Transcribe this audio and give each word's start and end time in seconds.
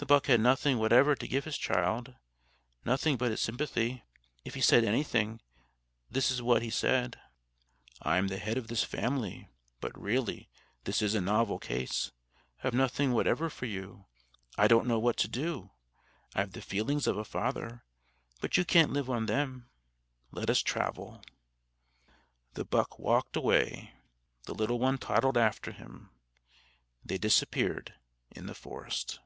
The 0.00 0.06
buck 0.06 0.26
had 0.26 0.40
nothing 0.40 0.78
whatever 0.78 1.16
to 1.16 1.26
give 1.26 1.44
his 1.44 1.58
child 1.58 2.14
nothing 2.84 3.16
but 3.16 3.32
his 3.32 3.40
sympathy. 3.40 4.04
If 4.44 4.54
he 4.54 4.60
said 4.60 4.84
anything, 4.84 5.40
this 6.08 6.30
is 6.30 6.40
what 6.40 6.62
he 6.62 6.70
said: 6.70 7.20
"I'm 8.02 8.28
the 8.28 8.38
head 8.38 8.56
of 8.56 8.68
this 8.68 8.84
family; 8.84 9.48
but, 9.80 9.90
really, 10.00 10.48
this 10.84 11.02
is 11.02 11.16
a 11.16 11.20
novel 11.20 11.58
case. 11.58 12.12
I've 12.62 12.74
nothing 12.74 13.10
whatever 13.12 13.50
for 13.50 13.66
you. 13.66 14.06
I 14.56 14.68
don't 14.68 14.86
know 14.86 15.00
what 15.00 15.16
to 15.16 15.26
do. 15.26 15.72
I've 16.32 16.52
the 16.52 16.62
feelings 16.62 17.08
of 17.08 17.16
a 17.18 17.24
father; 17.24 17.82
but 18.40 18.56
you 18.56 18.64
can't 18.64 18.92
live 18.92 19.10
on 19.10 19.26
them. 19.26 19.68
Let 20.30 20.48
us 20.48 20.62
travel." 20.62 21.24
The 22.54 22.64
buck 22.64 23.00
walked 23.00 23.34
away: 23.34 23.94
the 24.44 24.54
little 24.54 24.78
one 24.78 24.98
toddled 24.98 25.36
after 25.36 25.72
him. 25.72 26.10
They 27.04 27.18
disappeared 27.18 27.94
in 28.30 28.46
the 28.46 28.54
forest. 28.54 29.18